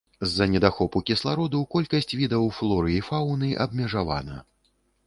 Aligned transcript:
З-за 0.27 0.45
недахопу 0.53 1.01
кіслароду 1.09 1.61
колькасць 1.75 2.17
відаў 2.23 2.51
флоры 2.61 2.99
і 2.99 3.07
фаўны 3.13 3.55
абмежавана. 3.69 4.45